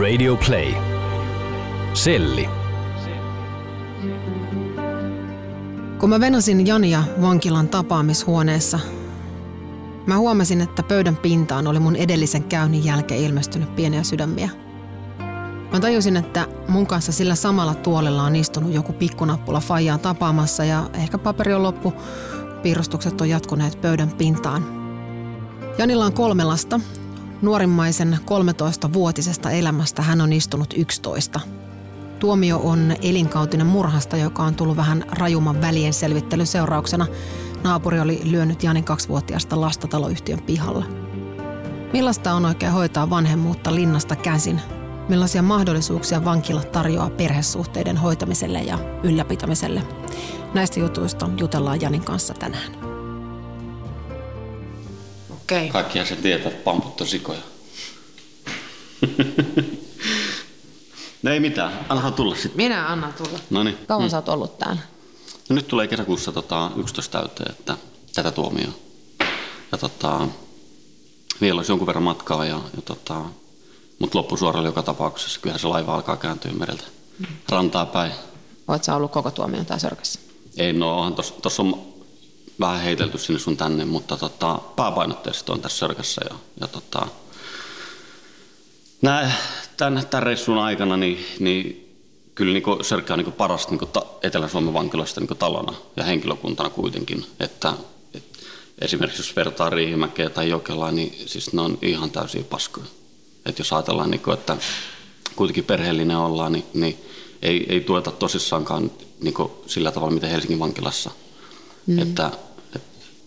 [0.00, 0.74] Radio Play.
[1.94, 2.48] Selli.
[5.98, 8.78] Kun mä venasin Jania vankilan tapaamishuoneessa,
[10.06, 14.50] mä huomasin, että pöydän pintaan oli mun edellisen käynnin jälkeen ilmestynyt pieniä sydämiä.
[15.72, 20.90] Mä tajusin, että mun kanssa sillä samalla tuolella on istunut joku pikkunappula faijaa tapaamassa ja
[20.94, 21.92] ehkä paperi on loppu,
[22.62, 24.64] piirustukset on jatkuneet pöydän pintaan.
[25.78, 26.80] Janilla on kolme lasta.
[27.42, 31.40] Nuorimmaisen 13-vuotisesta elämästä hän on istunut 11.
[32.18, 37.06] Tuomio on elinkautinen murhasta, joka on tullut vähän rajumman välien selvittelyn seurauksena.
[37.64, 40.84] Naapuri oli lyönyt Janin kaksivuotiaasta lasta taloyhtiön pihalla.
[41.92, 44.60] Millaista on oikein hoitaa vanhemmuutta linnasta käsin?
[45.08, 49.82] Millaisia mahdollisuuksia vankila tarjoaa perhesuhteiden hoitamiselle ja ylläpitämiselle?
[50.54, 52.91] Näistä jutuista jutellaan Janin kanssa tänään.
[55.52, 55.68] Okei.
[55.68, 57.40] Kaikkihan se tietää, että pamput on sikoja.
[61.22, 62.56] no ei mitään, anna tulla sitten.
[62.56, 63.38] Minä annan tulla.
[63.50, 63.78] No niin.
[63.88, 64.80] Kauan sä oot ollut täällä?
[65.48, 67.76] No nyt tulee kesäkuussa tota, 11 täyteen, että
[68.14, 68.74] tätä tuomioon.
[69.72, 70.28] Ja tota,
[71.40, 73.24] vielä olisi jonkun verran matkaa, ja, ja tota,
[73.98, 75.40] mutta loppusuoralla joka tapauksessa.
[75.40, 76.84] Kyllähän se laiva alkaa kääntyä mereltä
[77.48, 78.12] rantaa päin.
[78.82, 80.20] Sä ollut koko tuomion tää sörkässä?
[80.56, 81.91] Ei, no onhan tuossa on
[82.62, 86.20] vähän heitelty sinne sun tänne, mutta tota, pääpainotteisesti on tässä sörkässä.
[86.30, 87.06] Ja, ja tota,
[89.02, 89.32] nää,
[89.76, 91.82] tämän, tämän reissun aikana niin, niin
[92.34, 97.26] kyllä niin Sörkkä on niin parasta niin ta, Etelä-Suomen vankiloista niin talona ja henkilökuntana kuitenkin.
[97.40, 97.72] Että,
[98.14, 98.24] et,
[98.78, 102.86] esimerkiksi jos vertaa Riihimäkeä tai Jokelaa, niin siis ne on ihan täysiä paskoja.
[103.46, 104.56] Et jos ajatellaan, niin kuin, että
[105.36, 107.04] kuitenkin perheellinen ollaan, niin, niin
[107.42, 108.90] ei, ei tueta tosissaankaan
[109.20, 111.10] niin kuin sillä tavalla, miten Helsingin vankilassa.
[111.86, 111.98] Mm.
[111.98, 112.30] Että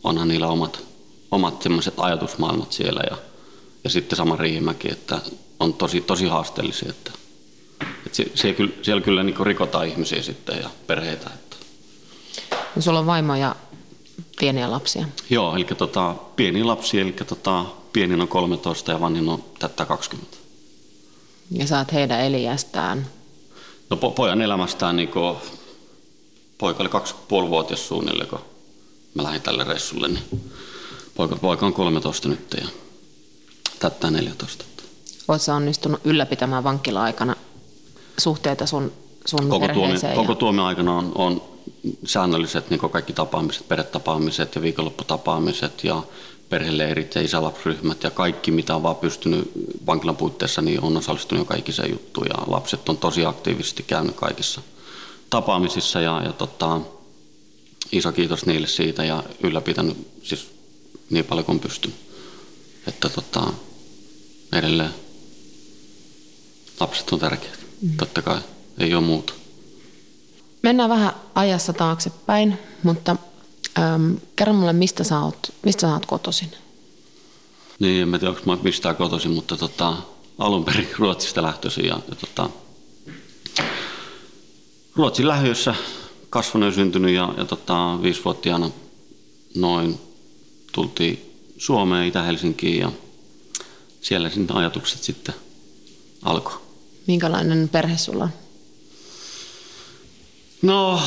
[0.06, 0.84] onhan niillä omat,
[1.32, 3.18] omat semmoiset ajatusmaailmat siellä ja,
[3.84, 5.22] ja sitten sama Riihimäki, että
[5.60, 6.90] on tosi, tosi haasteellisia.
[6.90, 7.12] Että,
[8.06, 11.30] että se, se kyllä, siellä kyllä niin rikotaan ihmisiä sitten ja perheitä.
[11.34, 11.56] Että.
[12.76, 13.56] No, sulla on vaimo ja
[14.40, 15.06] pieniä lapsia.
[15.30, 20.38] Joo, eli tota, pieni lapsi, eli tota, pienin on 13 ja vanhin on tätä 20.
[21.52, 23.08] Ja saat heidän eliästään.
[23.90, 25.38] No po- pojan elämästään, niin kun,
[26.58, 28.55] poika oli 2,5-vuotias suunnilleen, kun
[29.16, 30.52] mä lähdin tälle reissulle, niin
[31.16, 32.68] poika, poika on 13 nyt ja
[33.80, 34.66] tätä 14.
[35.28, 37.36] Oot sä onnistunut ylläpitämään vankila-aikana
[38.18, 38.92] suhteita sun,
[39.26, 40.16] sun Koko, tuomio, perheeseen?
[40.16, 40.36] koko ja...
[40.36, 41.42] tuomio aikana on, on
[42.06, 46.04] säännölliset niin kaikki tapaamiset, perhetapaamiset ja viikonlopputapaamiset ja
[46.50, 49.52] perheleirit ja isälapsryhmät ja kaikki, mitä on vaan pystynyt
[49.88, 52.28] vankilan puitteissa, niin on osallistunut jo kaikiseen juttuun.
[52.30, 54.62] Ja lapset on tosi aktiivisesti käynyt kaikissa
[55.30, 56.82] tapaamisissa ja, ja tota,
[57.92, 60.52] iso kiitos niille siitä ja ylläpitänyt siis
[61.10, 61.94] niin paljon kuin pystyn.
[62.88, 63.54] Että tota,
[64.54, 64.94] edelleen
[66.80, 67.98] lapset on tärkeät, mm.
[67.98, 68.40] totta kai,
[68.78, 69.34] ei ole muuta.
[70.64, 73.16] Mennään vähän ajassa taaksepäin, mutta
[73.80, 76.52] äm, kerro mulle, mistä sä oot, mistä sä oot kotoisin?
[77.80, 79.98] Niin, en tiedä, onko mä mistään kotoisin, mutta tota,
[80.38, 81.86] alun perin Ruotsista lähtöisin.
[81.86, 82.50] Ja, ja tota,
[84.96, 85.76] Ruotsin lähiössä
[86.36, 88.70] kasvanut ja syntynyt ja, ja tota, viisivuotiaana
[89.56, 90.00] noin
[90.72, 92.92] tultiin Suomeen, Itä-Helsinkiin ja
[94.02, 95.36] siellä sinne ajatukset sitten
[96.22, 96.60] alkoi.
[97.08, 98.30] Minkälainen perhe sulla on?
[100.62, 101.02] No,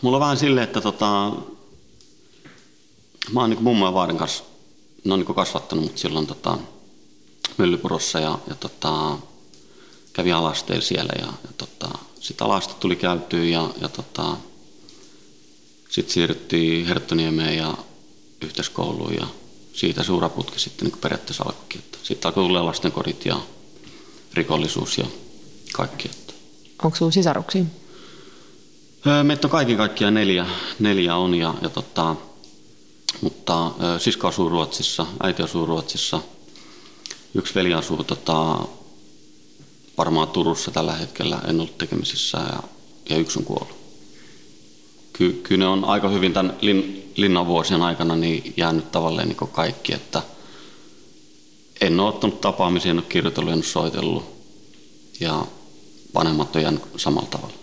[0.00, 1.32] mulla on vähän silleen, että tota,
[3.32, 4.44] mä oon niin mummo ja vaarin kanssa,
[5.04, 6.58] ne on niin kasvattanut mut silloin tota,
[7.58, 9.18] Myllypurossa ja, ja tota,
[10.12, 11.88] kävi alasteilla siellä ja, ja tota,
[12.22, 14.36] sitten alasta tuli käytyä ja, ja tota,
[15.88, 17.74] sitten siirryttiin Herttoniemeen ja
[18.40, 19.26] yhteiskouluun ja
[19.72, 21.82] siitä suuraputki sitten niin periaatteessa alkoikin.
[22.02, 23.40] Sitten alkoi tulla lastenkodit ja
[24.34, 25.04] rikollisuus ja
[25.72, 26.08] kaikki.
[26.08, 26.32] Että.
[26.82, 27.64] Onko sinulla sisaruksia?
[29.06, 30.46] Öö, meitä on kaiken kaikkiaan neljä,
[30.78, 32.16] neljä on, ja, ja tota,
[33.20, 36.20] mutta ö, sisko asuu Ruotsissa, äiti asuu Ruotsissa,
[37.34, 38.58] yksi veli asuu tota,
[39.98, 42.62] varmaan Turussa tällä hetkellä, en ollut tekemisissä, ja,
[43.10, 43.76] ja yksi on kuollut.
[45.12, 49.50] Ky, kyllä ne on aika hyvin tämän lin, linnan vuosien aikana niin jäänyt tavallaan niin
[49.52, 50.22] kaikki, että
[51.80, 54.24] en ole ottanut tapaamisia, en ole kirjoitellut, en ole soitellut.
[55.20, 55.46] Ja
[56.14, 57.54] vanhemmat on jäänyt samalla tavalla.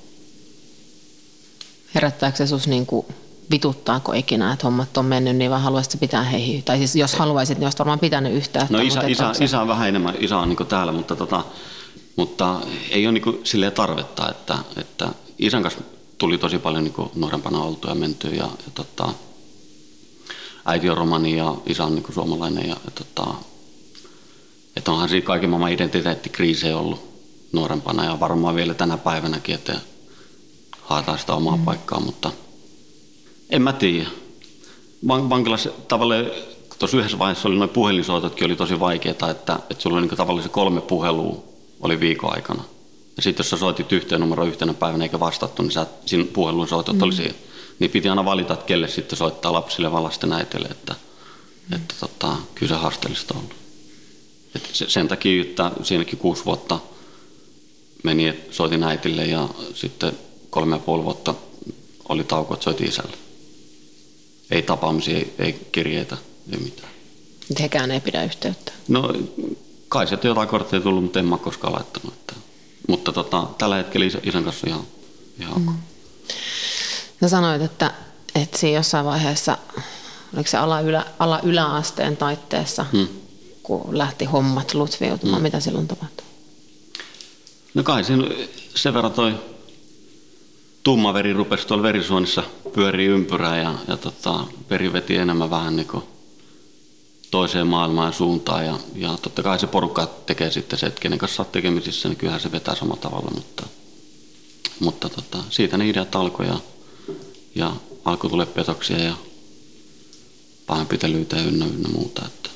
[1.96, 3.06] Herättääkö se sus niinku,
[3.52, 6.64] vituttaako ikinä, että hommat on mennyt, niin vaan haluaisitko pitää heihin?
[6.64, 8.68] Tai siis jos haluaisit, niin olisit varmaan pitänyt yhtään.
[8.70, 11.44] No isä, isä, se- isä on vähän enemmän, isä on niin täällä, mutta, tota,
[12.20, 15.82] mutta ei ole niin silleen tarvetta, että, että isän kanssa
[16.18, 19.10] tuli tosi paljon niin nuorempana oltu ja menty ja, ja tota,
[20.66, 23.34] äiti on romani ja isä on niin suomalainen ja, ja tota,
[24.76, 27.10] että onhan siinä kaiken maailman identiteettikriisejä ollut
[27.52, 29.82] nuorempana ja varmaan vielä tänä päivänäkin, että
[30.82, 31.66] haetaan sitä omaa mm.
[31.66, 32.32] paikkaa, mutta
[33.50, 34.08] en mä tiedä.
[35.08, 36.26] Van- Vankilassa tavallaan
[36.80, 39.30] tuossa yhdessä vaiheessa oli noin puhelinsoitotkin oli tosi vaikeaa, että,
[39.70, 41.50] että sulla oli niin tavallaan se kolme puhelua
[41.82, 42.64] oli viikon aikana.
[43.18, 46.68] Ja sitten jos sä soitit yhteen numero yhtenä päivänä eikä vastattu, niin sä, siinä puhelun
[46.68, 47.02] soitot mm.
[47.02, 47.34] oli siinä.
[47.80, 50.96] Niin piti aina valita, että kelle sitten soittaa lapsille vaan lasten äitille, että,
[51.70, 51.76] mm.
[51.76, 53.50] että tota, kyllä se haasteellista on.
[54.56, 56.80] Et se, sen takia, että siinäkin kuusi vuotta
[58.04, 60.14] meni, että soitin äitille ja sitten
[60.50, 61.36] kolme ja puoli vuotta
[62.10, 63.18] oli tauko, että soitin isälle.
[64.52, 66.18] Ei tapaamisia, ei, ei kirjeitä,
[66.52, 66.90] ei mitään.
[67.60, 68.72] Hekään ei pidä yhteyttä.
[68.88, 69.14] No
[69.90, 72.14] kai sieltä jotain kortteja tullut, mutta en mä koskaan laittanut.
[72.14, 72.34] Että.
[72.88, 74.84] Mutta tota, tällä hetkellä isän, isän kanssa ihan,
[75.40, 75.74] ihan mm.
[77.22, 77.94] Sä sanoit, että,
[78.36, 79.58] että siinä jossain vaiheessa,
[80.34, 83.08] oliko se ala-ylä, ala-yläasteen taitteessa, Hmm.
[83.64, 86.26] kun lähti hommat lutviutumaan, mitä silloin tapahtui?
[87.74, 88.28] No kai siinä
[88.76, 89.36] sen verran toi
[90.84, 92.44] tumma veri rupesi tuolla verisuonissa
[92.74, 96.04] pyörii ympyrää ja, ja tota, veri veti enemmän vähän niin kuin
[97.32, 98.66] toiseen maailmaan ja suuntaan.
[98.66, 102.18] Ja, ja totta kai se porukka tekee sitten se, että kenen kanssa olet tekemisissä, niin
[102.18, 103.32] kyllähän se vetää samalla tavalla.
[103.36, 103.64] Mutta,
[104.80, 106.60] mutta tota, siitä ne ideat alkoi ja,
[107.56, 107.72] ja
[108.06, 109.14] alkoi tulla petoksia ja
[110.68, 112.22] pahoinpitelyytä ja ynnä, ynnä muuta.
[112.26, 112.50] Että,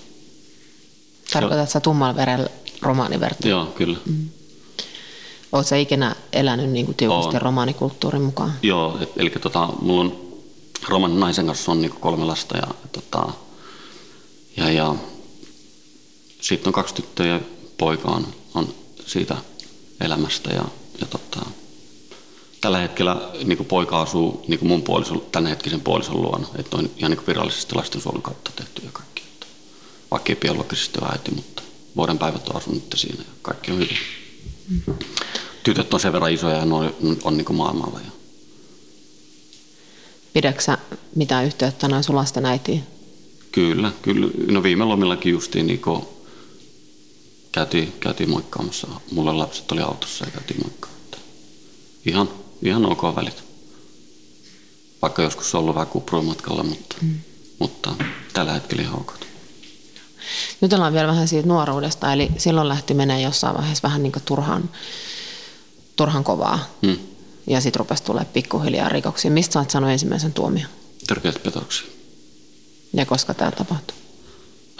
[1.33, 2.49] Tarkoitatko sä tummalla verellä
[2.81, 3.47] romaaniverta?
[3.47, 3.97] joo, kyllä.
[4.05, 4.29] Mm.
[5.51, 7.41] Oletko sä ikinä elänyt niin kuin tiukasti Oon.
[7.41, 8.53] romaanikulttuurin mukaan?
[8.61, 10.23] Joo, et, eli tota, mulla on
[10.87, 13.33] Roman naisen kanssa on niinku kolme lasta ja, tota,
[14.57, 14.95] ja, ja
[16.41, 17.39] sitten on kaksi tyttöä ja
[17.77, 18.73] poika on, on
[19.05, 19.37] siitä
[20.01, 20.65] elämästä ja,
[21.01, 21.45] ja tota,
[22.61, 27.27] tällä hetkellä niinku poika asuu niinku mun puolison, tämänhetkisen puolison luona, että on ihan niinku
[27.27, 29.23] virallisesti lastensuojelun kautta tehty ja kaikki.
[30.11, 31.63] Vaikka ei biologisesti ole äiti, mutta
[31.95, 33.97] vuoden päivät on asunut siinä ja kaikki on hyvin.
[35.63, 37.99] Tytöt on sen verran isoja ja ne on, on niinku maailmalla.
[37.99, 38.11] Ja,
[40.33, 40.77] Pidätkö sä
[41.15, 42.92] mitään yhteyttä noin sun lasten äitiin?
[43.53, 44.27] Kyllä, kyllä.
[44.51, 45.81] No viime lomillakin justiin niin
[47.51, 48.87] käytiin, käytiin moikkaamassa.
[49.11, 50.93] Mulle lapset oli autossa ja käytiin moikkaamassa.
[52.05, 52.29] Ihan,
[52.61, 53.43] ihan ok välit.
[55.01, 57.19] Vaikka joskus on ollut vähän kupruimatkalla, mutta, mm.
[57.59, 57.95] mutta
[58.33, 59.13] tällä hetkellä ihan ok.
[60.61, 64.69] Jutellaan vielä vähän siitä nuoruudesta, eli silloin lähti menee jossain vaiheessa vähän niin turhan,
[65.95, 66.69] turhan kovaa.
[66.85, 66.97] Hmm.
[67.47, 69.31] Ja sitten rupesi tulee pikkuhiljaa rikoksia.
[69.31, 70.69] Mistä sä oot saanut ensimmäisen tuomion?
[71.07, 71.92] Törkeät petoksia.
[72.93, 73.97] Ja koska tämä tapahtui?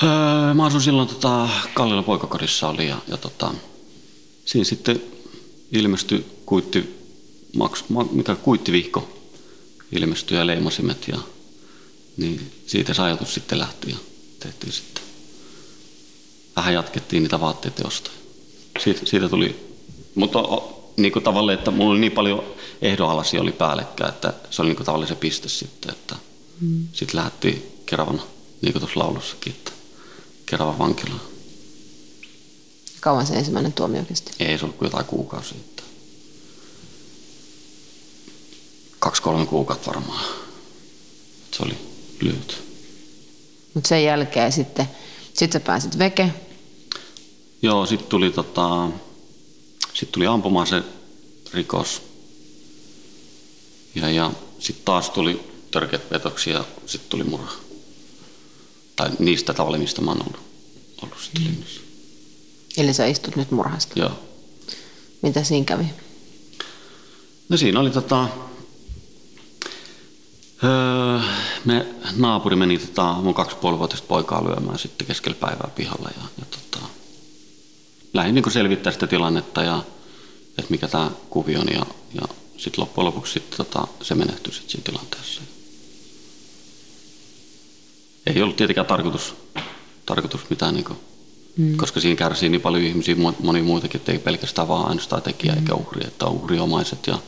[0.04, 3.54] Öö, mä asun silloin tota, Kallilla poikakodissa oli ja, ja tota,
[4.46, 5.02] siinä sitten
[5.72, 7.08] ilmestyi kuitti,
[7.56, 9.10] maks, ma, mikä kuittivihko
[9.92, 11.18] ilmestyi ja leimasimet ja
[12.18, 13.98] niin siitä se ajatus sitten lähti ja
[14.40, 15.04] tehtiin sitten.
[16.56, 18.18] Vähän jatkettiin niitä vaatteiden ostoja.
[18.80, 19.76] Siitä, siitä tuli,
[20.16, 22.44] mutta o, niin kuin tavallaan, että mulla oli niin paljon
[22.82, 26.16] ehdonalaisia oli päällekkäin, että se oli niin kuin tavallaan se piste sitten, että
[26.62, 26.88] mm.
[26.94, 28.22] sitten lähdettiin Keravan,
[28.62, 29.72] niin kuin tuossa laulussakin, että
[30.46, 31.22] Keravan vankilaan.
[33.00, 34.32] Kauan se ensimmäinen tuomio kesti?
[34.40, 35.58] Ei se ollut kuin jotain kuukausia.
[39.00, 40.26] Kaksi-kolme kuukautta varmaan.
[41.52, 41.78] Se oli
[42.22, 42.64] lyhyt.
[43.74, 44.90] Mutta sen jälkeen sitten,
[45.34, 46.34] sit sä pääsit veke.
[47.62, 48.90] Joo, sitten tuli, tota,
[49.94, 50.84] sit tuli ampumaan se
[51.54, 52.02] rikos.
[53.96, 57.73] Ja, ja sitten taas tuli törkeät petoksia ja sitten tuli murha.
[58.96, 60.40] Tai niistä tavalla, mistä mä oon ollut,
[61.02, 61.82] ollut sitten linjassa.
[62.78, 64.00] Eli sä istut nyt murhasta.
[64.00, 64.12] Joo.
[65.22, 65.86] Mitä siinä kävi?
[67.50, 68.28] No siinä oli tota,
[70.64, 71.20] öö,
[71.66, 71.86] me,
[72.16, 76.86] naapuri meni tota, mun kaksipuolivuotista poikaa lyömään sitten keskellä päivää pihalla ja, ja tota,
[78.14, 79.84] lähdin niin selvittää sitä tilannetta ja
[80.58, 84.70] että mikä tämä kuvio on ja, ja sitten loppujen lopuksi sit, tota, se menehtyi sit
[84.70, 85.42] siinä tilanteessa.
[88.26, 89.36] Ei ollut tietenkään tarkoitus,
[90.06, 91.00] tarkoitus mitään, niin kuin,
[91.58, 91.78] mm.
[91.78, 95.60] koska siinä kärsii niin paljon ihmisiä, moni muitakin, että ei pelkästään vaan ainoastaan tekijä mm.
[95.60, 97.20] eikä uhri, että on uhriomaiset ja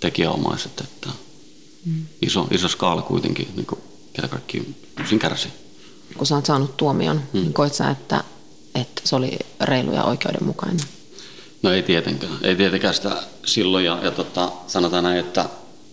[0.00, 1.08] tekijäomaiset, että
[1.86, 2.06] mm.
[2.22, 3.80] iso, iso skaala kuitenkin, niin kuin,
[4.12, 4.74] ketä kaikki
[5.08, 5.50] siinä kärsii.
[6.16, 7.40] Kun sä oot saanut tuomion, mm.
[7.40, 8.24] niin koit sä, että
[8.74, 10.86] että se oli reilu ja oikeudenmukainen?
[11.62, 12.38] No ei tietenkään.
[12.42, 13.84] Ei tietenkään sitä silloin.
[13.84, 15.48] Ja, ja tota, sanotaan näin, että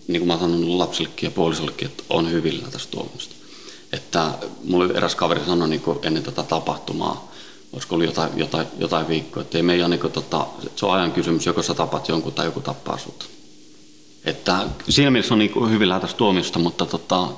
[0.08, 3.34] niin kuin mä sanon lapsillekin ja puolisollekin, että on hyvillä tästä tuomiosta.
[3.92, 4.34] Että
[4.64, 7.32] mulle eräs kaveri sanoi niin kuin ennen tätä tapahtumaa,
[7.72, 10.94] olisiko ollut jotain, jotain, jotain viikkoa, että ei meidän, niin kuin, tota, että se on
[10.94, 13.30] ajan kysymys, joko sä tapat jonkun tai joku tappaa sut.
[14.24, 17.28] Että siinä mielessä on niin kuin hyvillä tästä tuomiosta, mutta tota,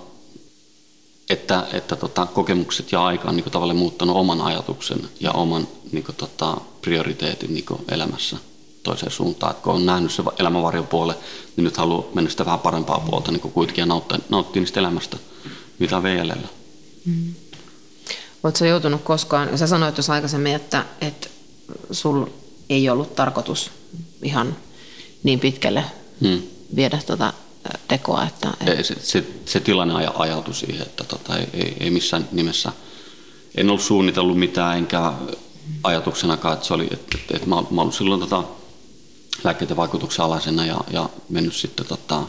[1.30, 5.68] että, että tota, kokemukset ja aika on niin kuin, tavallaan muuttanut oman ajatuksen ja oman
[5.92, 8.36] niin kuin, tota, prioriteetin niin kuin, elämässä
[8.82, 9.52] toiseen suuntaan.
[9.52, 11.14] Et kun on nähnyt se elämän varjopuole,
[11.56, 14.80] niin nyt haluaa mennä sitä vähän parempaa puolta niin kuin kuitenkin ja nauttia, nauttia niistä
[14.80, 15.16] elämästä,
[15.78, 16.36] mitä vielä.
[17.04, 17.34] Mm.
[18.42, 21.28] Oletko joutunut koskaan, sä sanoit tuossa aikaisemmin, että, että
[21.90, 22.26] sul
[22.70, 23.70] ei ollut tarkoitus
[24.22, 24.56] ihan
[25.22, 25.84] niin pitkälle
[26.20, 26.42] hmm.
[26.76, 27.32] viedä tuota
[27.88, 28.26] tekoa.
[28.26, 32.28] Että, ei, se, se, se tilanne aja, ajautui siihen, että tota, ei, ei, ei missään
[32.32, 32.72] nimessä,
[33.54, 35.12] en ollut suunnitellut mitään enkä
[35.82, 38.44] ajatuksenakaan, että se oli, että, että, että mä, mä ollut silloin tota,
[39.44, 42.22] lääkkeiden vaikutuksen alaisena ja, ja mennyt sitten tota,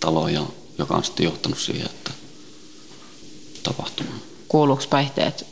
[0.00, 0.42] taloon, ja,
[0.78, 2.10] joka on sitten johtanut siihen, että
[3.68, 4.18] tapahtumaan.
[4.48, 5.46] Kuuluuko päihteet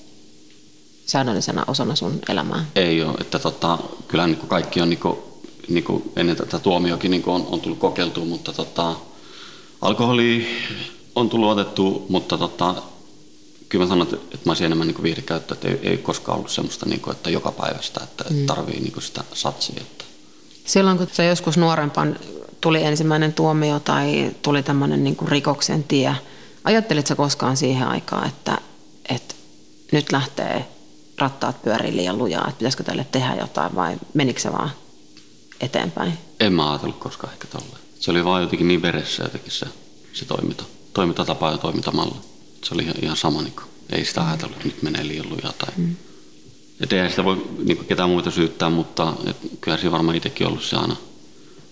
[1.07, 2.65] säännöllisenä osana sun elämää?
[2.75, 5.19] Ei ole, että tota, kyllähän niin kaikki on niin kuin,
[5.69, 8.97] niin kuin ennen tätä tuomiokin niin on, on tullut kokeiltua, mutta tota,
[9.81, 10.47] alkoholi
[11.15, 12.75] on tullut otettu, mutta tota,
[13.69, 16.87] kyllä mä sanon, että mä olisin enemmän niin viihdekäyttö, että ei, ei koskaan ollut semmoista,
[16.87, 18.47] niin kuin, että joka päivästä, että mm.
[18.47, 19.81] tarvii niin sitä satsia.
[19.81, 20.05] Että.
[20.65, 22.19] Silloin kun se joskus nuorempan
[22.61, 26.15] tuli ensimmäinen tuomio tai tuli tämmöinen niin rikoksen tie,
[26.67, 28.59] ajattelitko koskaan siihen aikaan, että,
[29.09, 29.35] että
[29.93, 30.69] nyt lähtee
[31.19, 34.71] rattaat pyörii liian lujaa, että pitäisikö tälle tehdä jotain vai menikö se vaan
[35.61, 36.13] eteenpäin?
[36.41, 37.79] En mä ajatellut koskaan ehkä tolleen.
[38.01, 39.67] Se oli vaan jotenkin niin veressä jotenkin se,
[40.13, 42.17] se toiminta, toimintatapa ja toimintamalli.
[42.65, 45.53] Se oli ihan, ihan sama, niin kuin, ei sitä ajatellut, että nyt menee liian lujaa.
[45.59, 45.75] Tai...
[45.77, 45.97] Mm.
[46.81, 50.47] Et eihän sitä voi niin kuin, ketään muita syyttää, mutta et, kyllä siinä varmaan itsekin
[50.47, 50.97] ollut se aina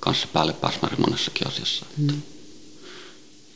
[0.01, 1.87] kanssa päälle pääsmäri monessakin asiassa.
[1.97, 2.23] Mm.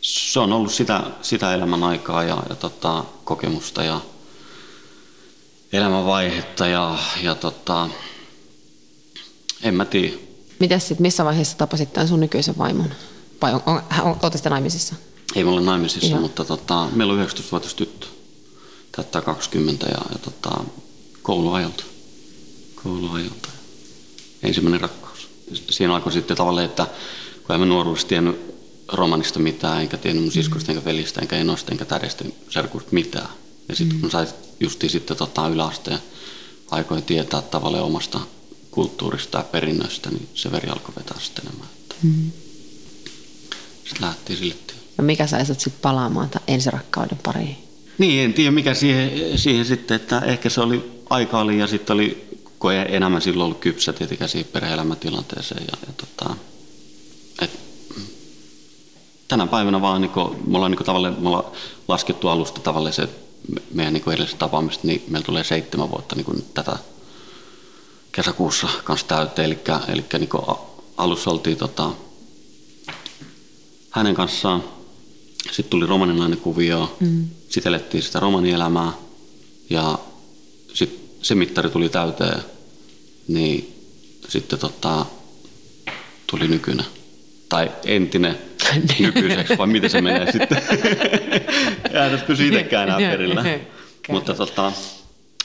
[0.01, 4.01] Se on ollut sitä, sitä elämän aikaa ja, ja tota, kokemusta ja
[5.73, 7.89] elämänvaihetta ja, ja tota,
[9.63, 10.17] en mä tiedä.
[10.59, 12.95] Mitäs sit, missä vaiheessa tapasit tämän sun nykyisen vaimon?
[13.43, 14.95] Vai on, on, on, on naimisissa?
[15.35, 16.21] Ei me olla naimisissa, Joo.
[16.21, 18.07] mutta tota, meillä on 19-vuotias tyttö.
[18.93, 20.65] Täyttää 20 ja, ja tota,
[21.23, 21.85] kouluajalta.
[22.83, 23.49] kouluajalta.
[24.43, 25.29] Ensimmäinen rakkaus.
[25.71, 26.87] Siinä alkoi sitten tavallaan, että
[27.47, 28.48] kun en mä nuoruudessa tiennyt
[28.89, 33.29] romanista mitään, enkä tiennyt mun siskosta, enkä velistä, enkä enosta, enkä tädestä, serkusta mitään.
[33.69, 34.01] Ja sitten mm.
[34.01, 34.27] kun sai
[34.61, 35.99] justiin sitten tota yläasteen
[36.71, 38.21] aikoin tietää tavallaan omasta
[38.71, 41.69] kulttuurista ja perinnöstä, niin se veri alkoi vetää sitten enemmän.
[42.03, 42.33] Mm.
[43.85, 44.83] Sitten lähtiin sille tielle.
[44.99, 47.57] No mikä sai sut sitten palaamaan ensirakkauden pariin?
[47.99, 51.95] Niin, en tiedä mikä siihen, siihen sitten, että ehkä se oli aika oli ja sitten
[51.95, 52.29] oli,
[52.59, 55.65] kun ei enemmän silloin ollut kypsä tietenkään siihen perhe-elämätilanteeseen.
[55.73, 56.37] Ja, ja tota,
[57.43, 57.51] et,
[59.29, 61.53] tänä päivänä vaan niin kuin, me ollaan niin kuin, tavallaan, me ollaan
[61.89, 63.09] laskettu alusta tavallaan se,
[63.75, 66.79] meidän niin edellisestä tapaamista, niin meillä tulee seitsemän vuotta niin kuin, tätä
[68.13, 69.47] kesäkuussa kanssa täyteen.
[69.47, 69.59] Eli,
[69.89, 70.43] eli niin kuin,
[70.97, 71.91] alussa oltiin tota,
[73.91, 74.65] hänen kanssaan.
[75.39, 77.29] Sitten tuli romaninainen kuvio, mm.
[77.49, 78.93] sitten elettiin sitä romanielämää
[79.71, 79.99] ja
[80.75, 82.43] sitten se mittari tuli täyteen,
[83.29, 83.75] niin
[84.29, 85.07] sitten tota,
[86.27, 86.87] tuli nykyinen.
[87.49, 88.48] Tai entinen
[88.99, 90.63] nykyiseksi, vai miten se menee sitten.
[91.95, 93.45] Jää nyt pysy itsekään enää perillä.
[94.09, 94.73] Mutta tota,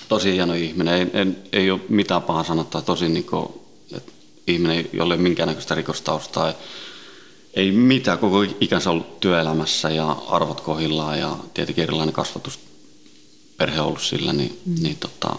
[0.09, 0.93] tosi hieno ihminen.
[0.93, 2.81] Ei, ei, ei ole mitään pahaa sanottaa.
[2.81, 3.45] Tosi niin kuin,
[3.95, 4.11] että
[4.47, 6.53] ihminen, jolle minkäännäköistä rikostaustaa
[7.53, 12.59] ei mitään, koko ikänsä ollut työelämässä ja arvot kohillaan ja tietenkin erilainen kasvatus
[13.57, 14.75] perhe ollut sillä, niin, mm.
[14.83, 15.35] niin tota,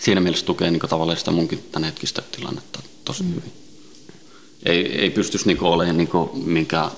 [0.00, 3.34] siinä mielessä tukee niin tavallaan sitä munkin tämän hetkistä tilannetta tosi mm.
[3.34, 3.65] hyvin.
[4.66, 6.90] Ei, ei pystyisi niin olemaan niin minkään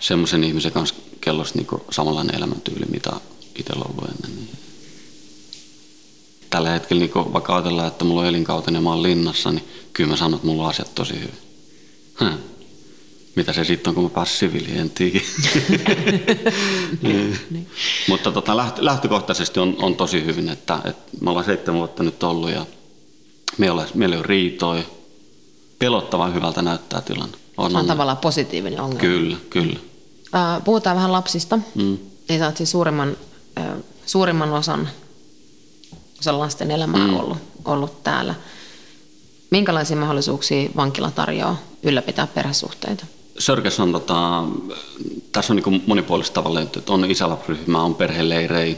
[0.00, 3.10] semmoisen ihmisen kanssa kellossa niin samanlainen elämäntyyli, mitä
[3.58, 4.36] itsellä on ollut ennen.
[4.36, 4.58] Niin.
[6.50, 10.10] Tällä hetkellä, niin vaikka ajatellaan, että mulla on elinkautinen ja mä oon linnassa, niin kyllä
[10.10, 11.38] mä sanon, että mulla on asiat tosi hyvin.
[12.20, 12.38] Hm.
[13.34, 15.20] Mitä se sitten on, kun mä pääsin siviiliin, en tiedä.
[17.02, 17.38] niin.
[17.50, 17.66] niin.
[18.08, 22.50] Mutta tota, lähtökohtaisesti on, on tosi hyvin, että, että me ollaan seitsemän vuotta nyt ollut
[22.50, 22.66] ja
[23.58, 24.82] meillä, meillä ei ole riitoja.
[25.78, 27.38] Pelottavan hyvältä näyttää tilanne.
[27.56, 29.00] On, on, on tavallaan positiivinen ongelma.
[29.00, 29.76] Kyllä, kyllä.
[30.64, 31.58] puhutaan vähän lapsista.
[31.74, 31.98] Mm.
[32.28, 33.16] Niin sä oot siis suurimman,
[34.06, 34.88] suurimman osan,
[36.20, 37.16] osan lasten elämää mm.
[37.16, 38.34] ollut, ollut täällä.
[39.50, 43.06] Minkälaisia mahdollisuuksia vankila tarjoaa ylläpitää perhesuhteita?
[43.38, 44.44] Sörkäs on, tota,
[45.32, 48.76] tässä on niin monipuolista tavalla, että on isälapryhmä, on perheleirejä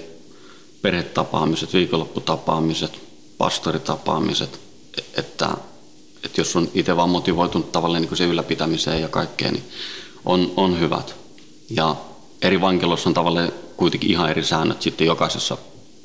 [0.82, 3.00] perhetapaamiset, viikonlopputapaamiset,
[3.38, 4.60] pastoritapaamiset,
[5.16, 5.56] että,
[6.24, 9.64] että jos on itse vaan motivoitunut tavallaan niin se ylläpitämiseen ja kaikkeen, niin
[10.24, 11.14] on, on hyvät.
[11.70, 11.96] Ja
[12.42, 15.56] eri vankiloissa on tavallaan kuitenkin ihan eri säännöt sitten jokaisessa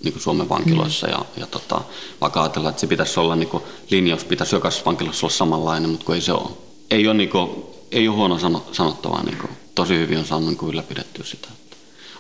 [0.03, 1.08] niin kuin Suomen vankiloissa.
[1.08, 1.13] Mm.
[1.13, 1.82] Ja, ja tota,
[2.22, 6.05] vaikka ajatellaan, että se pitäisi olla, niin kuin, linjaus pitäisi jokaisessa vankilassa olla samanlainen, mutta
[6.05, 6.50] kun ei se ole.
[6.91, 7.50] Ei ole, niin kuin,
[7.91, 11.48] ei ole huono sano, sanottavaa, niin kuin, tosi hyvin on saanut niin kuin ylläpidettyä sitä.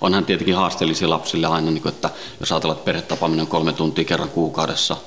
[0.01, 2.09] Onhan tietenkin haasteellisia lapsille aina, niin kuin, että
[2.39, 4.97] jos ajatellaan, että perhetapaaminen on kolme tuntia kerran kuukaudessa,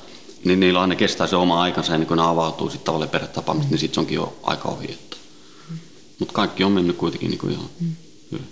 [0.47, 3.79] niin niillä aina kestää se oma aikansa ennen kuin ne avautuu sitten tavallaan perhetapaamista, niin
[3.79, 4.93] sitten se onkin jo aika ohi.
[4.93, 5.17] Että.
[6.19, 7.93] Mutta kaikki on mennyt kuitenkin niin kuin ihan mm.
[8.33, 8.47] hyvin.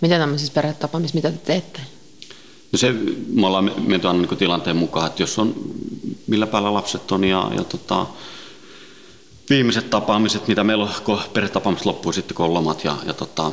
[0.00, 1.80] Mitä tämmöisissä perhetapaamissa, mitä te teette?
[2.72, 2.92] No se,
[3.28, 5.54] me ollaan menty aina niin tilanteen mukaan, että jos on,
[6.26, 8.06] millä päällä lapset on ja, ja tota,
[9.50, 13.52] viimeiset tapaamiset, mitä meillä on, kun perhetapaamiset loppuu sitten, kun on lomat ja, ja tota,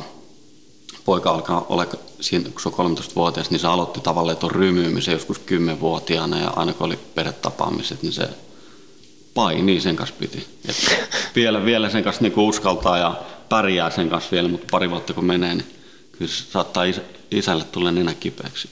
[1.04, 1.86] poika alkaa olla
[2.20, 6.72] siinä, kun se on 13-vuotias, niin se aloitti tavallaan tuon rymyymisen joskus 10-vuotiaana ja aina
[6.72, 8.28] kun oli perhetapaamiset, niin se
[9.34, 10.46] painii sen kanssa piti.
[10.68, 10.76] Et
[11.34, 15.24] vielä, vielä sen kanssa niin uskaltaa ja pärjää sen kanssa vielä, mutta pari vuotta kun
[15.24, 15.74] menee, niin
[16.12, 18.70] kyllä se saattaa isä, isälle tulla nenä kipeäksi.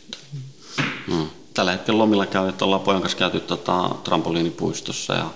[1.06, 1.26] Mm.
[1.54, 5.30] Tällä hetkellä lomilla käy, että ollaan pojan kanssa käyty tota, trampoliinipuistossa ja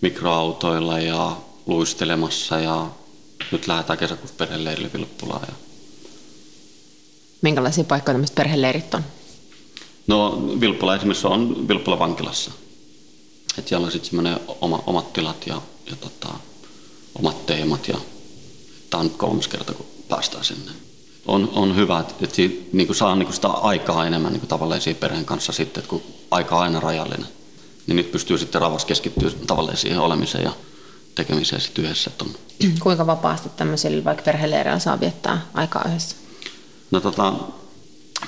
[0.00, 1.36] mikroautoilla ja
[1.66, 2.86] luistelemassa ja
[3.52, 5.42] nyt lähdetään kesäkuussa perheleirille Vilppulaan.
[5.48, 5.71] Ja...
[7.42, 9.04] Minkälaisia paikkoja tämmöiset perheleirit on?
[10.06, 12.50] No Vilppula esimerkiksi on Vilppula vankilassa.
[13.58, 16.28] Et siellä on sitten semmoinen oma, omat tilat ja, ja tota,
[17.14, 17.98] omat teemat ja
[18.90, 20.72] tämä on kolmas kerta, kun päästään sinne
[21.26, 24.48] on, on hyvä, että, että siitä, niin saa niin kuin sitä aikaa enemmän niin kuin
[24.48, 27.28] tavallaan perheen kanssa sitten, että kun aika on aina rajallinen,
[27.86, 30.52] niin nyt pystyy sitten rauhassa keskittyä tavallaan siihen olemiseen ja
[31.14, 32.10] tekemiseen sitten yhdessä.
[32.22, 32.30] On.
[32.80, 36.16] Kuinka vapaasti tämmöisillä vaikka perheleireillä saa viettää aikaa yhdessä?
[36.92, 37.34] No tota,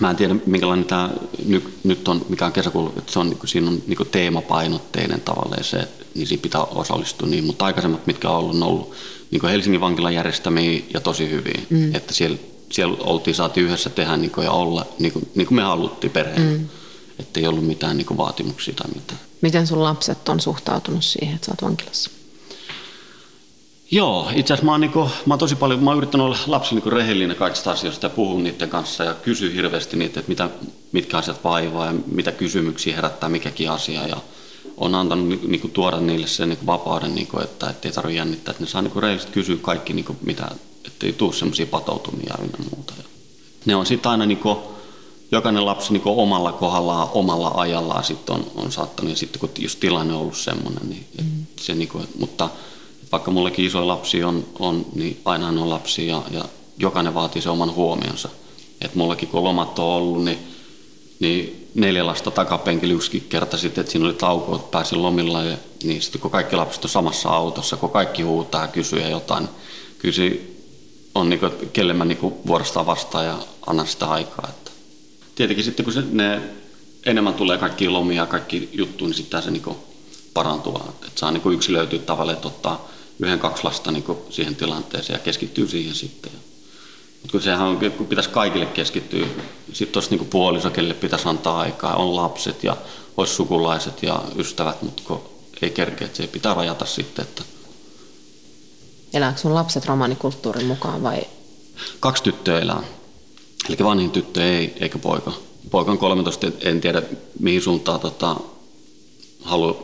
[0.00, 1.10] mä en tiedä minkälainen tämä
[1.46, 5.64] nyt, nyt on, mikä on kesäkuulu, että se on, niin siinä on niin teemapainotteinen tavallaan
[5.64, 8.92] se, niin siinä pitää osallistua niin, mutta aikaisemmat, mitkä on ollut, on ollut
[9.30, 11.94] niin kuin Helsingin vankilan järjestämiä ja tosi hyviä, mm.
[11.94, 12.38] että siellä
[12.74, 16.58] siellä oltiin, saatiin yhdessä tehdä niin ja olla niin kuin, niin kuin me haluttiin perheen.
[16.58, 16.68] Mm.
[17.18, 19.20] Että ei ollut mitään niin vaatimuksia tai mitään.
[19.40, 22.10] Miten sun lapset on suhtautunut siihen, että sä oot vankilassa?
[23.94, 26.38] Joo, itse asiassa mä oon, niin kuin, mä oon tosi paljon, mä oon yrittänyt olla
[26.46, 30.50] lapsille niin rehellinen kaikista asioista ja puhua niiden kanssa ja kysyä hirveästi niitä, että mitä,
[30.92, 34.06] mitkä asiat vaivaa ja mitä kysymyksiä herättää mikäkin asia.
[34.08, 34.16] Ja
[34.76, 38.16] on antanut niin kuin, tuoda niille sen niin kuin, vapauden, niin kuin, että ei tarvitse
[38.16, 40.48] jännittää, että ne saa niin kuin, rehellisesti kysyä kaikki, niin kuin, mitä,
[40.86, 42.94] ettei tule semmoisia patoutumia ja muuta.
[43.64, 44.62] Ne on sitten aina niinku,
[45.32, 49.76] jokainen lapsi niinku omalla kohdallaan, omalla ajallaan sit on, on saattanut, ja sitten kun jos
[49.76, 51.46] tilanne on ollut semmoinen, niin mm.
[51.56, 52.48] se niinku, mutta
[53.12, 56.44] vaikka mullekin iso lapsi on, on niin aina on lapsi ja, ja
[56.78, 58.28] jokainen vaatii sen oman huomionsa.
[58.80, 60.38] Et mullakin kun lomat on ollut, niin,
[61.20, 65.42] niin neljä lasta takapenkillä yksikin kerta sitten, että siinä oli tauko, että pääsin lomilla.
[65.42, 69.44] Ja, niin sitten kun kaikki lapset on samassa autossa, kun kaikki huutaa ja kysyy jotain,
[69.44, 69.54] niin
[69.98, 70.40] kyllä se
[71.14, 74.48] on niin kuin, että kelle mä niin vuorostaan vastaan ja annan sitä aikaa.
[74.48, 74.70] Että.
[75.34, 76.42] Tietenkin sitten kun se, ne
[77.06, 79.76] enemmän tulee kaikki lomia ja kaikki juttuja, niin sitten se niin kuin
[80.34, 80.80] parantuu.
[80.88, 82.88] Että saa niin yksilöityä tavalla, että ottaa
[83.20, 86.32] yhden, kaksi lasta niin kuin siihen tilanteeseen ja keskittyy siihen sitten.
[87.22, 89.26] Mutta kun sehän on, kun pitäisi kaikille keskittyä,
[89.72, 92.76] sitten tuossa niin puoliso, kelle pitäisi antaa aikaa, on lapset ja
[93.16, 95.20] olisi sukulaiset ja ystävät, mutta kun
[95.62, 97.42] ei kerkeä, että se pitää rajata sitten, että
[99.14, 101.22] Elääkö sun lapset romanikulttuurin mukaan vai?
[102.00, 102.82] Kaksi tyttöä elää.
[103.68, 105.32] Eli vanhin tyttö ei, eikä poika.
[105.70, 107.02] Poika on 13, en tiedä
[107.40, 108.36] mihin suuntaan tota,
[109.42, 109.74] haluaa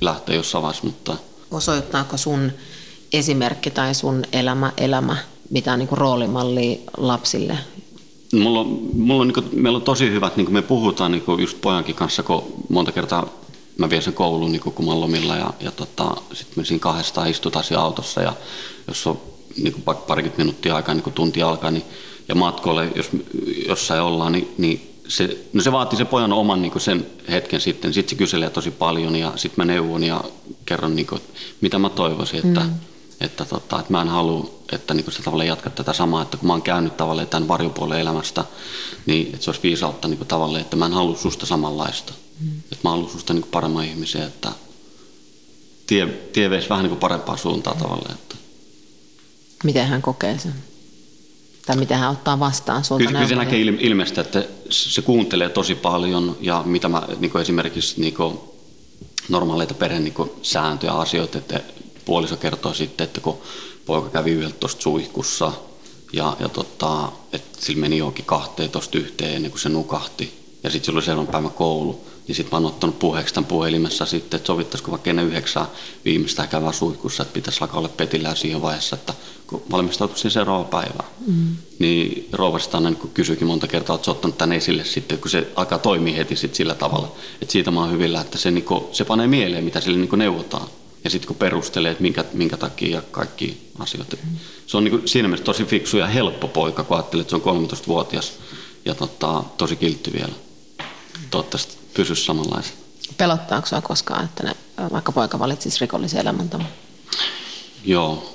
[0.00, 1.16] lähteä jossain vaiheessa, mutta...
[1.52, 2.52] Osoittaako sun
[3.12, 5.16] esimerkki tai sun elämä, elämä
[5.50, 7.58] mitään niin roolimallia lapsille?
[8.32, 11.22] Mulla on, mulla on, niin kuin, meillä on tosi hyvät, niin kuin me puhutaan niin
[11.22, 13.28] kuin just pojankin kanssa, kun monta kertaa
[13.78, 17.30] mä vien sen kouluun niin kun mä lomilla ja, ja tota, sitten me siinä kahdestaan
[17.30, 18.32] istutaan siinä autossa ja
[18.88, 19.20] jos on
[19.56, 21.84] niin kuin parikymmentä minuuttia aikaa, niin kun tunti alkaa, niin,
[22.28, 23.10] ja matkoille, jos
[23.68, 27.94] jossain ollaan, niin, niin se, no se vaatii se pojan oman niin sen hetken sitten.
[27.94, 30.24] Sitten se kyselee tosi paljon ja sitten mä neuvon ja
[30.66, 31.20] kerron, niin kuin,
[31.60, 32.74] mitä mä toivoisin, että, mm.
[33.20, 36.46] että, tota, että mä en halua, että niin se tavallaan jatkaa tätä samaa, että kun
[36.46, 38.44] mä oon käynyt tavallaan tämän varjopuolen elämästä,
[39.06, 42.12] niin että se olisi viisautta niin tavallaan, että mä en halua susta samanlaista.
[42.40, 42.50] Mm.
[42.58, 44.52] Että mä haluan susta niin paremman ihmisen, että
[45.86, 47.82] tie, tie veisi vähän niin parempaan suuntaan mm.
[47.82, 48.14] tavallaan.
[48.14, 48.36] Että.
[49.64, 50.54] Miten hän kokee sen?
[51.66, 55.74] Tai miten hän ottaa vastaan sulta Kyllä, kyllä se näkee ilmeistä, että se kuuntelee tosi
[55.74, 58.14] paljon ja mitä mä niin esimerkiksi niin
[59.28, 61.60] normaaleita perheen niin sääntöjä asioita, että
[62.04, 63.38] puoliso kertoo sitten, että kun
[63.86, 65.52] poika kävi yhdeltä tuosta suihkussa
[66.12, 70.70] ja, ja tota, että sillä meni johonkin kahteen tuosta yhteen ennen kuin se nukahti, ja
[70.70, 74.36] sitten sulla oli seuraavan päivän koulu, niin sitten mä oon ottanut puheeksi tämän puhelimessa sitten,
[74.36, 75.66] että sovittaisiko vaikka ennen yhdeksää
[76.04, 79.14] viimeistään käydä suihkussa, että pitäisi alkaa olla petillään siihen vaiheessa, että
[79.52, 81.08] kun valmistautuu siihen seuraavaan päivään.
[81.26, 81.56] Mm.
[81.78, 85.48] Niin Rouvasta aina niin kysyikin monta kertaa, että sä ottanut tämän esille sitten, kun se
[85.56, 87.12] alkaa toimia heti sit sillä tavalla.
[87.42, 90.18] Että siitä mä oon hyvillä, että se, niin kuin, se panee mieleen, mitä sille niin
[90.18, 90.68] neuvotaan.
[91.04, 94.16] Ja sitten kun perustelee, että minkä, minkä takia ja kaikki asioita.
[94.16, 94.38] Mm.
[94.66, 97.48] Se on niin kuin, siinä mielessä tosi fiksu ja helppo poika, kun ajattelee, että se
[97.48, 98.32] on 13-vuotias
[98.84, 100.32] ja tota, tosi kiltty vielä.
[101.30, 102.72] Toivottavasti pysyisi samanlaisen.
[103.16, 104.54] Pelottaako sinua koskaan, että ne,
[104.92, 106.68] vaikka poika valitsisi rikollisen elämäntavan?
[107.84, 108.31] Joo,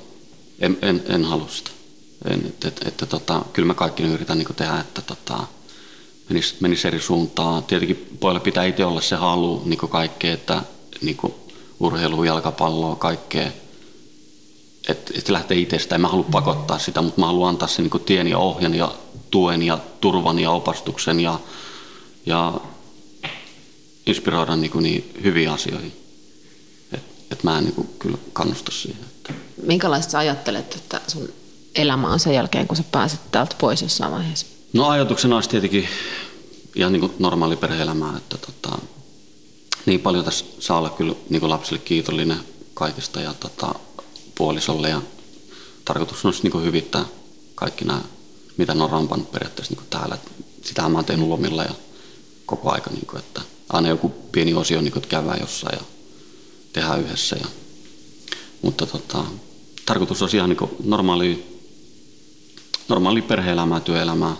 [0.58, 1.70] en, en, en halua sitä.
[2.30, 5.46] En, että, että, että, tota, kyllä mä kaikki yritän niin tehdä, että tota,
[6.28, 7.64] menisi, menis eri suuntaan.
[7.64, 10.62] Tietenkin pojalla pitää itse olla se halu niin kaikkea, että
[11.00, 11.16] niin
[11.80, 13.50] urheilu, jalkapalloa, kaikkea.
[14.88, 15.94] Että et lähtee itsestä.
[15.94, 18.94] En mä halua pakottaa sitä, mutta mä haluan antaa sen niin tien ja ohjan ja
[19.30, 21.40] tuen ja turvan ja opastuksen ja,
[22.26, 22.60] ja
[24.06, 25.92] inspiroida niin, niin hyviin asioihin.
[26.92, 29.04] Et, et mä en niin kyllä kannusta siihen.
[29.62, 31.28] Minkälaista sä ajattelet, että sun
[31.74, 34.46] elämä on sen jälkeen, kun sä pääset täältä pois jossain vaiheessa?
[34.72, 35.88] No ajatuksena olisi tietenkin
[36.74, 38.78] ihan niin kuin normaali perhe-elämää, että tota,
[39.86, 42.38] niin paljon tässä saa olla kyllä niin kuin lapsille kiitollinen
[42.74, 43.74] kaikesta ja tota,
[44.34, 45.02] puolisolle ja
[45.84, 47.04] tarkoitus olisi niin kuin hyvittää
[47.54, 48.00] kaikki nämä,
[48.56, 50.18] mitä ne on rampannut periaatteessa niin kuin täällä.
[50.62, 51.74] Sitähän mä oon tehnyt lomilla ja
[52.46, 55.84] koko aika, niin kuin, että aina joku pieni osio, niin kuin, että käydään jossain ja
[56.72, 57.36] tehdään yhdessä.
[57.36, 57.46] Ja,
[58.62, 59.24] mutta tota,
[59.88, 61.58] tarkoitus olisi ihan niin normaali,
[62.88, 64.36] normaali perhe-elämää, työelämää.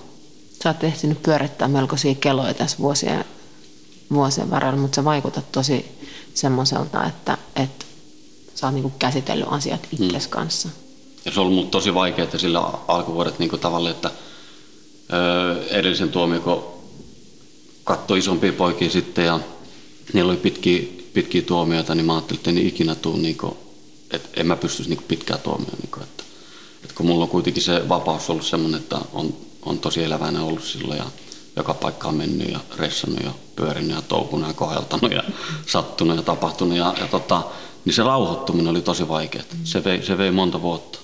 [0.63, 3.25] Sä oot ehtinyt pyörittää melkoisia keloja tässä vuosien,
[4.13, 5.85] vuosien varrella, mutta sä vaikutat tosi
[6.35, 7.85] semmoiselta, että, että
[8.55, 10.31] sä oot niin käsitellyt asiat itses hmm.
[10.31, 10.69] kanssa.
[11.25, 14.11] Ja se on ollut tosi vaikeaa sillä alkuvuodet niin tavalle, että
[15.13, 16.65] öö, edellisen tuomio, kun
[17.85, 19.41] katsoi isompia poikia sitten ja
[20.13, 20.83] niillä oli pitkiä,
[21.13, 23.37] pitkiä tuomioita, niin mä ajattelin, että en ikinä tule, niin
[24.11, 25.79] että en mä pystyisi niin pitkää tuomioon.
[25.79, 26.25] Niin kuin, että,
[26.83, 30.65] että kun mulla on kuitenkin se vapaus ollut sellainen, että on, on tosi eläväinen ollut
[30.65, 31.07] silloin ja
[31.57, 35.23] joka paikka on mennyt ja ressannut ja pyörinyt ja touhunut ja koheltanut ja
[35.67, 36.79] sattunut ja tapahtunut.
[36.79, 37.43] Ja, ja tota,
[37.85, 39.45] niin se rauhoittuminen oli tosi vaikeaa.
[39.65, 40.99] Se vei, se vei monta vuotta.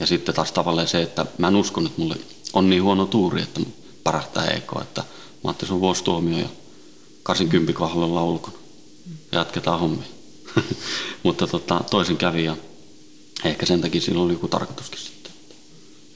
[0.00, 2.16] Ja sitten taas tavallaan se, että mä en uskon, että mulle
[2.52, 3.60] on niin huono tuuri, että
[4.04, 5.04] parahtaa heikkoa, että–
[5.44, 6.48] Mä ajattelin, sun vuosituomio ja
[7.22, 8.56] 80 kohdalla ulkona.
[9.32, 10.06] Ja jatketaan hommia.
[11.22, 12.56] Mutta tota, toisin kävi ja
[13.44, 15.32] ehkä sen takia sillä oli joku tarkoituskin sitten.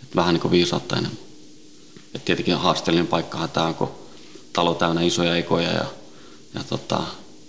[0.03, 1.19] Et vähän niin kuin viisautta enemmän.
[2.15, 3.91] Et tietenkin haasteellinen paikkahan tämä on, kun
[4.53, 5.85] talo täynnä isoja ekoja ja,
[6.55, 7.03] ja tota,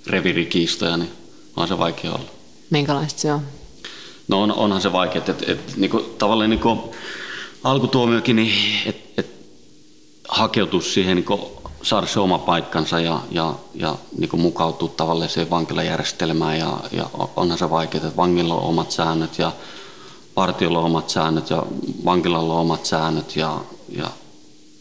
[0.08, 1.12] revirikiistoja, niin
[1.56, 2.30] on se vaikea olla.
[2.70, 3.42] Minkälaista se on?
[4.28, 6.96] No on, onhan se vaikea, että et, et, niinku, tavallaan niinku,
[7.64, 8.54] alkutuomiokin, niin
[8.86, 9.30] että et,
[10.28, 15.50] hakeutua siihen niinku, saada se oma paikkansa ja, ja, ja niin kuin mukautua tavallaan siihen
[15.50, 19.52] vankilajärjestelmään ja, ja onhan se vaikeaa, että vangilla on omat säännöt ja
[20.36, 21.64] partiolla on omat säännöt ja
[22.06, 24.12] vankilalla on omat säännöt ja, ja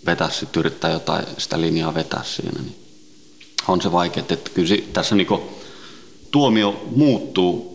[0.07, 2.63] vetää sitten yrittää jotain sitä linjaa vetää siinä.
[2.63, 2.77] Niin
[3.69, 5.43] on se vaikeaa, että kyllä tässä niin kuin,
[6.31, 7.73] tuomio muuttuu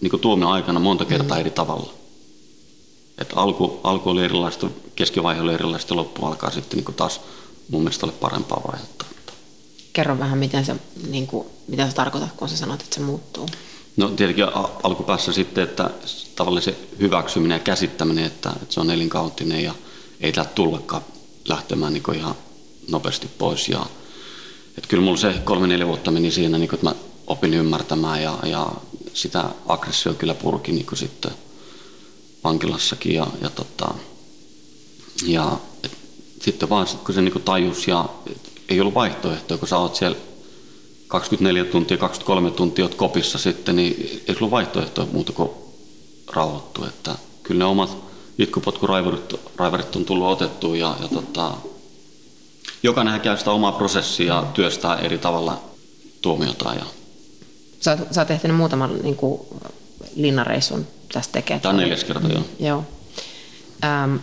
[0.00, 1.40] niin kuin tuomio aikana monta kertaa mm.
[1.40, 1.92] eri tavalla.
[3.18, 7.20] Et alku, alku oli erilaista, keskivaihe oli erilaista ja loppu alkaa sitten niin kuin taas
[7.68, 9.04] mun mielestä ole parempaa vaihetta.
[9.92, 10.76] Kerro vähän, miten se,
[11.08, 13.48] niin kuin, mitä sä tarkoitat, kun sä sanot, että se muuttuu?
[13.96, 14.44] No tietenkin
[14.82, 15.90] alkupäässä sitten, että
[16.36, 19.74] tavallaan se hyväksyminen ja käsittäminen, että, että se on elinkautinen ja
[20.20, 21.02] ei täältä tullakaan
[21.48, 22.34] lähtemään niin ihan
[22.88, 23.68] nopeasti pois.
[23.68, 23.86] Ja,
[24.68, 26.94] että kyllä mulla se kolme-neljä vuotta meni siinä, niin kuin, että mä
[27.26, 28.72] opin ymmärtämään ja, ja
[29.14, 31.30] sitä aggressio kyllä purki niin kuin sitten
[32.44, 33.14] vankilassakin.
[33.14, 33.94] Ja, ja, tota,
[35.26, 35.92] ja et
[36.42, 38.08] sitten vaan sit, kun se niin tajus ja
[38.68, 40.16] ei ollut vaihtoehtoa, kun sä oot siellä
[41.08, 45.50] 24 tuntia, 23 tuntia oot kopissa sitten, niin ei sulla vaihtoehtoa muuta kuin
[46.32, 46.84] rauhoittu.
[46.84, 47.96] Että kyllä ne omat
[48.38, 51.52] itkupotkuraivarit on tullut otettua ja, ja tota,
[52.82, 55.60] jokainen käy sitä omaa prosessia ja työstää eri tavalla
[56.22, 56.74] tuomiota.
[56.74, 56.84] Ja...
[57.80, 59.40] Sä, sä oot tehnyt muutaman niin kuin,
[60.16, 61.60] linnareissun tästä tekemään.
[61.60, 62.42] Tämä on neljäs kerta, joo.
[62.60, 62.84] joo.
[63.84, 64.16] Ähm,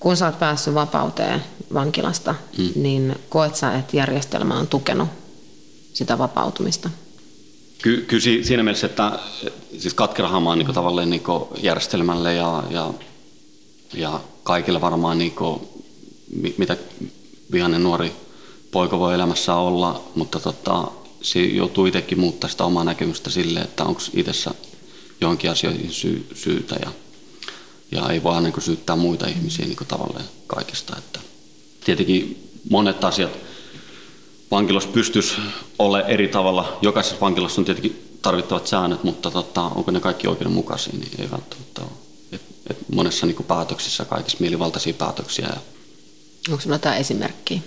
[0.00, 1.42] kun sä oot päässyt vapauteen
[1.74, 2.70] vankilasta, mm.
[2.74, 5.08] niin koet sä, että järjestelmä on tukenut
[5.92, 6.90] sitä vapautumista?
[7.82, 9.18] Ky- kyllä siinä mielessä, että
[9.78, 11.22] siis katkerahan on niin tavallaan niin
[11.62, 12.94] järjestelmälle ja, ja,
[13.94, 15.60] ja kaikille varmaan niin kuin,
[16.58, 16.76] mitä
[17.52, 18.12] vihainen nuori
[18.70, 20.88] poika voi elämässä olla, mutta tota,
[21.22, 24.50] se joutuu itsekin muuttaa sitä omaa näkemystä sille, että onko itsessä
[25.20, 26.76] johonkin asioihin sy- syytä.
[26.84, 26.90] Ja,
[27.90, 30.96] ja ei vaan niin syyttää muita ihmisiä niin tavallaan kaikesta.
[30.98, 31.20] Että
[31.84, 33.30] tietenkin monet asiat
[34.50, 35.34] vankilossa pystyisi
[35.78, 36.78] olla eri tavalla.
[36.82, 41.82] Jokaisessa vankilassa on tietenkin tarvittavat säännöt, mutta tota, onko ne kaikki oikeudenmukaisia, niin ei välttämättä
[41.82, 41.90] ole.
[42.32, 45.46] Et, et monessa niin kuin päätöksissä kaikissa mielivaltaisia päätöksiä.
[45.46, 45.60] Ja,
[46.48, 47.60] Onko sinulla jotain esimerkkiä?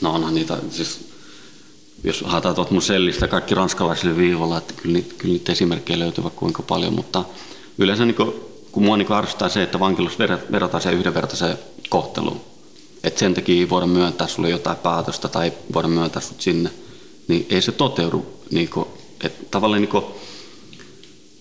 [0.00, 1.08] no onhan niitä, siis
[2.04, 6.24] jos haetaan tuolta mun sellistä kaikki ranskalaisille viivalla, että kyllä niitä, kyllä niitä esimerkkejä löytyy
[6.24, 7.24] vaikka kuinka paljon, mutta
[7.78, 8.34] yleensä niin kuin,
[8.74, 10.18] kun mua niin arvostaa se, että vankilassa
[10.52, 11.58] verrataan se yhdenvertaiseen
[11.88, 12.40] kohteluun.
[13.04, 16.70] Että sen takia voida myöntää sulle jotain päätöstä tai voida myöntää sut sinne,
[17.28, 18.26] niin ei se toteudu.
[18.50, 18.88] Niin kuin,
[19.24, 20.04] että tavallaan niin kuin,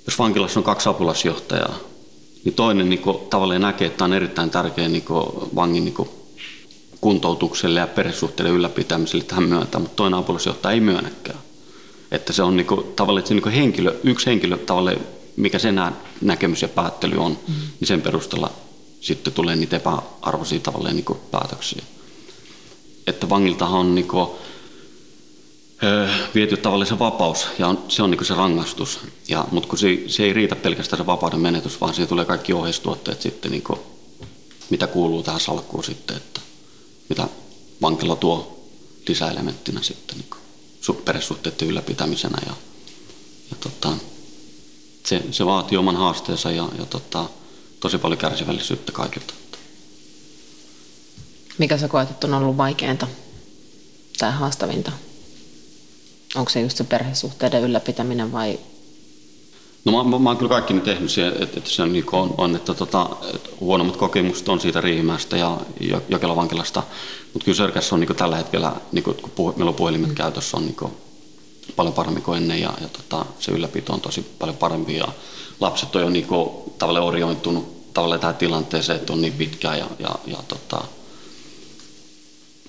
[0.08, 1.76] jos vankilassa on kaksi apulaisjohtajaa,
[2.44, 5.96] niin toinen niin kuin, tavallaan näkee, että tämä on erittäin tärkeä niin kuin, vangin niin
[5.96, 6.10] kuin,
[7.02, 11.40] kuntoutukselle ja perhesuhteiden ylläpitämiselle, että hän myöntää, mutta toinen apulaisjohtaja ei myönnäkään.
[12.12, 14.98] Että se on niin kuin, tavallaan, että se niin kuin henkilö, yksi henkilö, tavallaan,
[15.36, 15.92] mikä sen nä-
[16.22, 17.54] näkemys ja päättely on, mm.
[17.80, 18.52] niin sen perusteella
[19.02, 21.84] sitten tulee niitä epäarvoisia tavallaan niin päätöksiä.
[23.08, 24.30] Että vangiltahan on niin kuin,
[26.36, 29.00] viety tavallaan se vapaus ja on, se on niin se rangaistus.
[29.28, 32.54] Ja, mutta kun se, se ei riitä pelkästään se vapauden menetys, vaan siihen tulee kaikki
[32.54, 33.80] ohjeistuotteet sitten, niin kuin,
[34.70, 36.42] mitä kuuluu tähän salkkuun sitten, että
[37.10, 37.28] mitä
[37.82, 38.68] vankila tuo
[39.08, 40.42] lisäelementtinä sitten niin kuin
[41.68, 42.38] ylläpitämisenä.
[42.46, 42.54] Ja,
[43.52, 43.98] ja tota,
[45.06, 47.30] se, se vaatii oman haasteensa ja, ja tota,
[47.80, 49.34] tosi paljon kärsivällisyyttä kaikilta.
[51.58, 53.08] Mikä sä koet, että on ollut vaikeinta
[54.20, 54.92] tai haastavinta?
[56.36, 58.60] Onko se just se perhesuhteiden ylläpitäminen vai
[59.86, 62.06] No mä, mä, mä oon kyllä kaikki nyt tehnyt siihen, että, että se on, niin
[62.12, 65.58] on, on että, tota, että huonommat kokemukset on siitä Riihimäestä ja
[66.10, 66.84] Jokelan vankilasta,
[67.34, 70.16] mutta kyllä Sörkässä on niin tällä hetkellä, niin kuin, kun puh, meillä on puhelimet mm.
[70.16, 70.92] käytössä, on niin kuin,
[71.76, 75.08] paljon paremmin kuin ennen ja, ja tota, se ylläpito on tosi paljon parempi ja
[75.60, 79.88] lapset on jo niin kuin, tavallaan orioitunut tavallaan tähän tilanteeseen, että on niin pitkään ja,
[80.00, 80.84] ja, ja tota,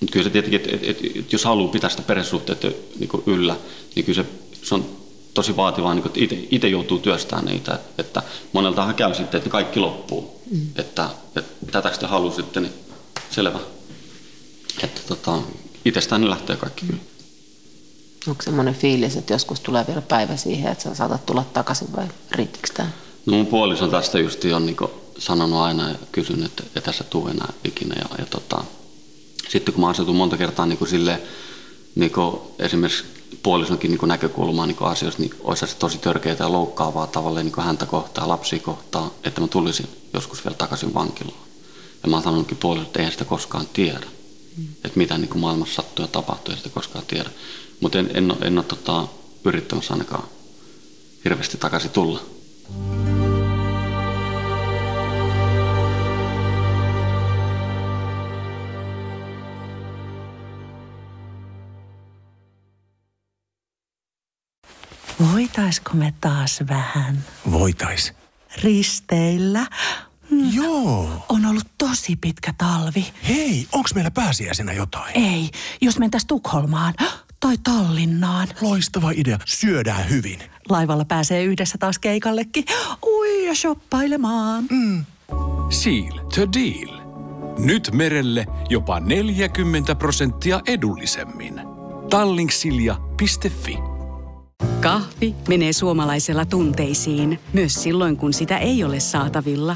[0.01, 2.67] mutta kyllä se tietenkin, että, että, että, että jos haluaa pitää sitä perhesuhteita
[2.99, 3.55] niin yllä,
[3.95, 4.29] niin kyllä se,
[4.63, 4.85] se on
[5.33, 7.79] tosi vaativaa, niin että itse joutuu työstämään niitä.
[7.97, 10.41] Että moneltahan käy sitten, että kaikki loppuu.
[10.51, 10.67] Mm.
[10.75, 12.73] Että, että tätä sitten haluaa sitten, niin
[13.29, 13.59] selvä.
[14.83, 15.41] Että tota,
[15.85, 17.01] itsestään ne lähtee kaikki kyllä.
[18.27, 22.07] Onko semmoinen fiilis, että joskus tulee vielä päivä siihen, että sä saatat tulla takaisin vai
[22.31, 22.89] riittikö tämä?
[23.25, 24.77] No mun puoliso tästä just on niin
[25.17, 27.95] sanonut aina ja kysynyt, että ei tässä tule enää ikinä.
[27.95, 28.63] Ja, ja tota,
[29.49, 31.19] sitten kun mä asetun monta kertaa niin kuin silleen,
[31.95, 33.03] niin kuin esimerkiksi
[33.43, 37.85] puolisonkin niin näkökulmaa niin asioista, niin olisi se tosi törkeää ja loukkaavaa tavallaan niin häntä
[37.85, 41.39] kohtaa, lapsia kohtaa, että mä tulisin joskus vielä takaisin vankilaan.
[42.03, 44.07] Ja mä oon sanonutkin puolisolle, että eihän sitä koskaan tiedä.
[44.57, 44.67] Mm.
[44.85, 47.29] Että mitä niin maailmassa sattuu ja tapahtuu, ei sitä koskaan tiedä.
[47.81, 49.07] Mutta en, en, en ole tota,
[49.45, 50.23] yrittämässä ainakaan
[51.25, 52.19] hirveästi takaisin tulla.
[65.33, 68.13] Voitaisko me taas vähän Voitais.
[68.63, 69.67] risteillä?
[70.29, 71.25] Mm, Joo.
[71.29, 73.13] On ollut tosi pitkä talvi.
[73.27, 75.17] Hei, onks meillä pääsiäisenä jotain?
[75.17, 75.49] Ei,
[75.81, 76.93] jos mentäis Tukholmaan
[77.45, 78.47] tai Tallinnaan.
[78.61, 79.37] Loistava idea.
[79.45, 80.39] Syödään hyvin.
[80.69, 82.65] Laivalla pääsee yhdessä taas keikallekin.
[83.05, 84.63] Ui ja shoppailemaan.
[84.71, 85.05] Mm.
[85.69, 86.99] Seal to deal.
[87.57, 91.61] Nyt merelle jopa 40 prosenttia edullisemmin.
[92.09, 93.77] Tallingsilja.fi
[94.81, 99.75] Kahvi menee suomalaisella tunteisiin, myös silloin kun sitä ei ole saatavilla.